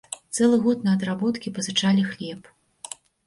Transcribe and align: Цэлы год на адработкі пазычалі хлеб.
Цэлы 0.37 0.57
год 0.63 0.79
на 0.87 0.95
адработкі 0.99 1.53
пазычалі 1.59 2.07
хлеб. 2.11 2.51